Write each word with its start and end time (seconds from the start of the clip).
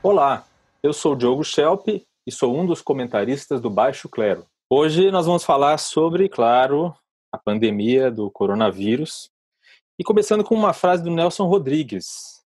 Olá, 0.00 0.46
eu 0.80 0.92
sou 0.92 1.16
Diogo 1.16 1.42
Schelp 1.42 1.88
e 1.88 2.30
sou 2.30 2.56
um 2.56 2.64
dos 2.64 2.80
comentaristas 2.80 3.60
do 3.60 3.68
Baixo 3.68 4.08
Clero. 4.08 4.46
Hoje 4.70 5.10
nós 5.10 5.26
vamos 5.26 5.42
falar 5.42 5.76
sobre, 5.76 6.28
claro, 6.28 6.94
a 7.32 7.36
pandemia 7.36 8.08
do 8.08 8.30
coronavírus 8.30 9.28
e 9.98 10.04
começando 10.04 10.44
com 10.44 10.54
uma 10.54 10.72
frase 10.72 11.02
do 11.02 11.10
Nelson 11.10 11.48
Rodrigues, 11.48 12.44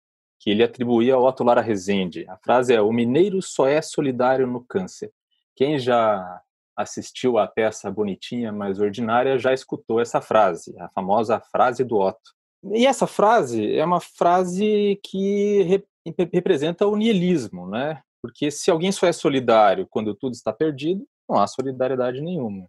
que 0.41 0.49
ele 0.49 0.63
atribuía 0.63 1.17
ao 1.17 1.25
Otto 1.25 1.45
Lara 1.45 1.61
Rezende. 1.61 2.25
A 2.31 2.39
frase 2.39 2.73
é: 2.73 2.81
O 2.81 2.91
mineiro 2.91 3.43
só 3.43 3.67
é 3.67 3.83
solidário 3.83 4.47
no 4.47 4.65
câncer. 4.65 5.13
Quem 5.55 5.79
já 5.79 6.41
assistiu 6.75 7.37
à 7.37 7.47
peça 7.47 7.91
bonitinha, 7.91 8.53
mas 8.53 8.81
ordinária, 8.81 9.39
já 9.39 9.53
escutou 9.53 10.01
essa 10.01 10.23
frase, 10.23 10.75
a 10.79 10.89
famosa 10.89 11.39
frase 11.53 11.85
do 11.85 11.99
Otto. 11.99 12.33
E 12.73 12.87
essa 12.87 13.07
frase 13.07 13.77
é 13.77 13.85
uma 13.85 14.01
frase 14.01 14.99
que 15.05 15.85
representa 16.33 16.87
o 16.87 16.97
niilismo, 16.97 17.69
né? 17.69 18.03
Porque 18.23 18.51
se 18.51 18.71
alguém 18.71 18.91
só 18.91 19.07
é 19.07 19.13
solidário 19.13 19.87
quando 19.89 20.15
tudo 20.15 20.33
está 20.33 20.53
perdido, 20.53 21.07
não 21.29 21.39
há 21.39 21.47
solidariedade 21.47 22.21
nenhuma. 22.21 22.67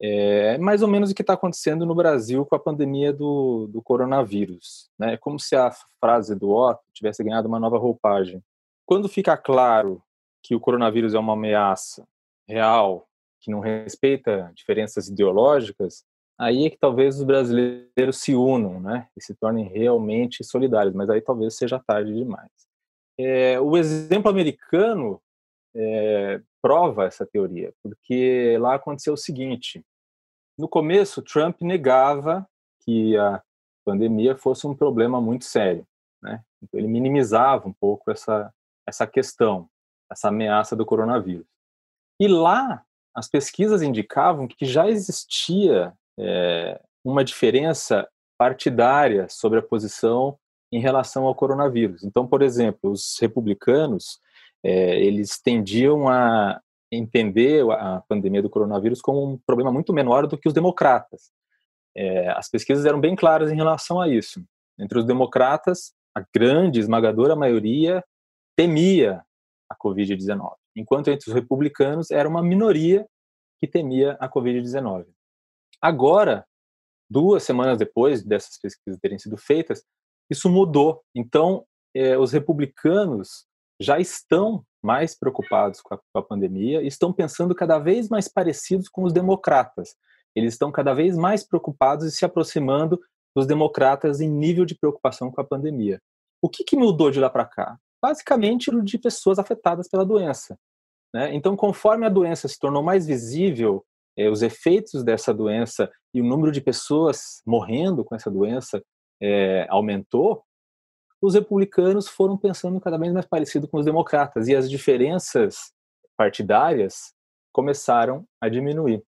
É 0.00 0.56
mais 0.58 0.80
ou 0.80 0.88
menos 0.88 1.10
o 1.10 1.14
que 1.14 1.22
está 1.22 1.34
acontecendo 1.34 1.84
no 1.84 1.94
Brasil 1.94 2.46
com 2.46 2.54
a 2.54 2.58
pandemia 2.58 3.12
do, 3.12 3.66
do 3.66 3.82
coronavírus. 3.82 4.88
Né? 4.98 5.14
É 5.14 5.16
como 5.16 5.40
se 5.40 5.56
a 5.56 5.70
frase 6.00 6.36
do 6.36 6.50
Otto 6.50 6.80
tivesse 6.92 7.22
ganhado 7.24 7.48
uma 7.48 7.58
nova 7.58 7.78
roupagem. 7.78 8.42
Quando 8.86 9.08
fica 9.08 9.36
claro 9.36 10.02
que 10.42 10.54
o 10.54 10.60
coronavírus 10.60 11.14
é 11.14 11.18
uma 11.18 11.32
ameaça 11.32 12.06
real, 12.48 13.08
que 13.40 13.50
não 13.50 13.60
respeita 13.60 14.52
diferenças 14.54 15.08
ideológicas, 15.08 16.04
aí 16.38 16.66
é 16.66 16.70
que 16.70 16.78
talvez 16.78 17.18
os 17.18 17.24
brasileiros 17.24 18.18
se 18.18 18.34
unam 18.34 18.80
né? 18.80 19.08
e 19.16 19.22
se 19.22 19.34
tornem 19.34 19.68
realmente 19.68 20.44
solidários, 20.44 20.94
mas 20.94 21.10
aí 21.10 21.20
talvez 21.20 21.56
seja 21.56 21.82
tarde 21.84 22.14
demais. 22.14 22.67
É, 23.18 23.60
o 23.60 23.76
exemplo 23.76 24.30
americano 24.30 25.20
é, 25.74 26.40
prova 26.62 27.04
essa 27.04 27.26
teoria, 27.26 27.72
porque 27.82 28.56
lá 28.58 28.74
aconteceu 28.74 29.14
o 29.14 29.18
seguinte: 29.18 29.84
no 30.56 30.68
começo, 30.68 31.22
Trump 31.22 31.60
negava 31.62 32.48
que 32.84 33.16
a 33.16 33.42
pandemia 33.84 34.36
fosse 34.36 34.66
um 34.66 34.74
problema 34.74 35.20
muito 35.20 35.44
sério, 35.44 35.86
né? 36.22 36.42
Então, 36.62 36.78
ele 36.78 36.88
minimizava 36.88 37.68
um 37.68 37.72
pouco 37.72 38.10
essa 38.10 38.52
essa 38.88 39.06
questão, 39.06 39.68
essa 40.10 40.28
ameaça 40.28 40.74
do 40.74 40.86
coronavírus. 40.86 41.46
E 42.18 42.26
lá, 42.26 42.82
as 43.14 43.28
pesquisas 43.28 43.82
indicavam 43.82 44.48
que 44.48 44.64
já 44.64 44.88
existia 44.88 45.92
é, 46.18 46.80
uma 47.04 47.22
diferença 47.22 48.08
partidária 48.38 49.28
sobre 49.28 49.58
a 49.58 49.62
posição 49.62 50.38
em 50.70 50.80
relação 50.80 51.26
ao 51.26 51.34
coronavírus. 51.34 52.04
Então, 52.04 52.26
por 52.26 52.42
exemplo, 52.42 52.90
os 52.90 53.16
republicanos 53.20 54.20
é, 54.62 55.00
eles 55.00 55.40
tendiam 55.40 56.08
a 56.08 56.60
entender 56.90 57.64
a 57.70 58.02
pandemia 58.08 58.42
do 58.42 58.50
coronavírus 58.50 59.00
como 59.00 59.24
um 59.24 59.38
problema 59.38 59.70
muito 59.70 59.92
menor 59.92 60.26
do 60.26 60.38
que 60.38 60.48
os 60.48 60.54
democratas. 60.54 61.30
É, 61.96 62.28
as 62.30 62.48
pesquisas 62.48 62.84
eram 62.84 63.00
bem 63.00 63.14
claras 63.14 63.50
em 63.50 63.56
relação 63.56 64.00
a 64.00 64.08
isso. 64.08 64.42
Entre 64.78 64.98
os 64.98 65.04
democratas, 65.04 65.92
a 66.14 66.24
grande, 66.34 66.80
esmagadora 66.80 67.36
maioria 67.36 68.02
temia 68.56 69.22
a 69.68 69.76
Covid-19, 69.76 70.54
enquanto 70.74 71.08
entre 71.08 71.28
os 71.28 71.34
republicanos 71.34 72.10
era 72.10 72.28
uma 72.28 72.42
minoria 72.42 73.06
que 73.58 73.66
temia 73.66 74.16
a 74.18 74.28
Covid-19. 74.28 75.06
Agora, 75.80 76.46
duas 77.10 77.42
semanas 77.42 77.78
depois 77.78 78.24
dessas 78.24 78.58
pesquisas 78.58 78.98
terem 79.00 79.18
sido 79.18 79.36
feitas, 79.36 79.84
isso 80.30 80.48
mudou. 80.50 81.02
Então, 81.14 81.64
eh, 81.94 82.18
os 82.18 82.32
republicanos 82.32 83.46
já 83.80 83.98
estão 83.98 84.64
mais 84.82 85.16
preocupados 85.18 85.80
com 85.80 85.94
a, 85.94 85.98
com 85.98 86.18
a, 86.18 86.22
pandemia 86.22 86.82
estão 86.82 87.12
pensando 87.12 87.54
cada 87.54 87.78
vez 87.78 88.08
mais 88.08 88.28
parecidos 88.28 88.88
com 88.88 89.04
os 89.04 89.12
democratas. 89.12 89.94
Eles 90.34 90.54
estão 90.54 90.70
cada 90.70 90.94
vez 90.94 91.16
mais 91.16 91.44
preocupados 91.44 92.06
e 92.06 92.12
se 92.12 92.24
aproximando 92.24 93.00
dos 93.34 93.46
democratas 93.46 94.20
em 94.20 94.28
nível 94.28 94.64
de 94.64 94.76
preocupação 94.76 95.30
com 95.30 95.40
a 95.40 95.44
pandemia. 95.44 96.00
O 96.42 96.48
que, 96.48 96.64
que 96.64 96.76
mudou 96.76 97.10
de 97.10 97.20
lá 97.20 97.28
para 97.28 97.44
cá? 97.44 97.76
Basicamente, 98.02 98.70
o 98.70 98.82
de 98.82 98.98
pessoas 98.98 99.38
afetadas 99.38 99.88
pela 99.88 100.04
doença. 100.04 100.56
Né? 101.12 101.34
Então, 101.34 101.56
conforme 101.56 102.06
a 102.06 102.08
doença 102.08 102.46
se 102.46 102.58
tornou 102.58 102.82
mais 102.82 103.06
visível, 103.06 103.84
eh, 104.16 104.30
os 104.30 104.42
efeitos 104.42 105.02
dessa 105.02 105.34
doença 105.34 105.90
e 106.14 106.20
o 106.20 106.24
número 106.24 106.52
de 106.52 106.60
pessoas 106.60 107.42
morrendo 107.46 108.04
com 108.04 108.14
essa 108.14 108.30
doença 108.30 108.82
é, 109.20 109.66
aumentou, 109.68 110.44
os 111.20 111.34
republicanos 111.34 112.08
foram 112.08 112.36
pensando 112.36 112.80
cada 112.80 112.96
vez 112.96 113.12
mais 113.12 113.26
parecido 113.26 113.66
com 113.66 113.78
os 113.78 113.84
democratas 113.84 114.46
e 114.48 114.54
as 114.54 114.70
diferenças 114.70 115.72
partidárias 116.16 117.12
começaram 117.52 118.24
a 118.40 118.48
diminuir. 118.48 119.02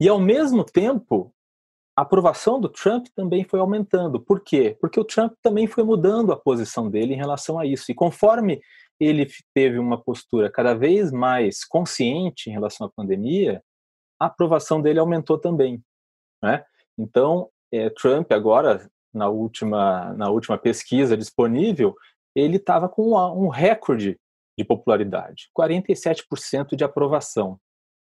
E 0.00 0.08
ao 0.08 0.18
mesmo 0.18 0.64
tempo, 0.64 1.34
a 1.96 2.02
aprovação 2.02 2.58
do 2.58 2.68
Trump 2.68 3.08
também 3.14 3.44
foi 3.44 3.60
aumentando. 3.60 4.20
Por 4.20 4.40
quê? 4.40 4.76
Porque 4.80 4.98
o 4.98 5.04
Trump 5.04 5.34
também 5.42 5.66
foi 5.66 5.84
mudando 5.84 6.32
a 6.32 6.36
posição 6.36 6.88
dele 6.88 7.12
em 7.12 7.18
relação 7.18 7.58
a 7.58 7.66
isso. 7.66 7.90
E 7.90 7.94
conforme 7.94 8.60
ele 8.98 9.26
teve 9.54 9.78
uma 9.78 10.02
postura 10.02 10.50
cada 10.50 10.74
vez 10.74 11.12
mais 11.12 11.64
consciente 11.64 12.48
em 12.48 12.52
relação 12.52 12.86
à 12.86 12.90
pandemia, 12.90 13.62
a 14.18 14.26
aprovação 14.26 14.80
dele 14.80 14.98
aumentou 14.98 15.38
também. 15.38 15.82
Né? 16.42 16.64
Então, 16.98 17.50
é, 17.72 17.90
Trump 17.90 18.32
agora 18.32 18.90
na 19.12 19.28
última, 19.28 20.12
na 20.14 20.30
última 20.30 20.56
pesquisa 20.56 21.16
disponível, 21.16 21.94
ele 22.34 22.56
estava 22.56 22.88
com 22.88 23.12
um 23.12 23.48
recorde 23.48 24.18
de 24.56 24.64
popularidade, 24.64 25.48
47% 25.58 26.76
de 26.76 26.84
aprovação, 26.84 27.58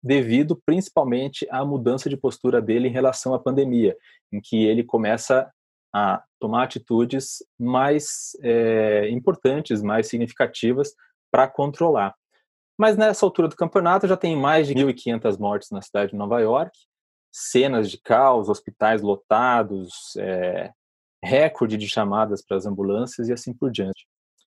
devido 0.01 0.59
principalmente 0.65 1.47
à 1.49 1.65
mudança 1.65 2.09
de 2.09 2.17
postura 2.17 2.61
dele 2.61 2.87
em 2.87 2.91
relação 2.91 3.33
à 3.33 3.39
pandemia, 3.39 3.95
em 4.31 4.39
que 4.39 4.65
ele 4.65 4.83
começa 4.83 5.51
a 5.93 6.23
tomar 6.39 6.63
atitudes 6.63 7.37
mais 7.59 8.37
é, 8.41 9.09
importantes, 9.09 9.81
mais 9.81 10.07
significativas 10.07 10.93
para 11.31 11.47
controlar. 11.47 12.15
Mas 12.77 12.95
nessa 12.95 13.25
altura 13.25 13.47
do 13.47 13.55
campeonato 13.55 14.07
já 14.07 14.15
tem 14.15 14.35
mais 14.35 14.67
de 14.67 14.75
1.500 14.75 15.39
mortes 15.39 15.71
na 15.71 15.81
cidade 15.81 16.11
de 16.11 16.17
Nova 16.17 16.39
York, 16.39 16.71
cenas 17.31 17.89
de 17.89 17.99
caos, 17.99 18.49
hospitais 18.49 19.01
lotados, 19.01 20.15
é, 20.17 20.71
recorde 21.23 21.77
de 21.77 21.87
chamadas 21.87 22.43
para 22.45 22.57
as 22.57 22.65
ambulâncias 22.65 23.27
e 23.27 23.33
assim 23.33 23.53
por 23.53 23.71
diante. 23.71 24.07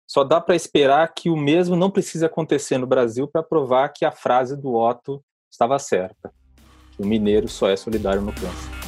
Só 0.06 0.24
dá 0.24 0.40
para 0.40 0.56
esperar 0.56 1.12
que 1.14 1.30
o 1.30 1.36
mesmo 1.36 1.76
não 1.76 1.90
precise 1.90 2.24
acontecer 2.24 2.78
no 2.78 2.86
Brasil 2.86 3.28
para 3.28 3.42
provar 3.42 3.90
que 3.90 4.04
a 4.04 4.10
frase 4.10 4.56
do 4.56 4.74
Otto 4.74 5.22
estava 5.50 5.78
certa, 5.78 6.32
que 6.92 7.02
o 7.02 7.06
mineiro 7.06 7.48
só 7.48 7.68
é 7.68 7.76
solidário 7.76 8.20
no 8.20 8.32
câncer. 8.32 8.79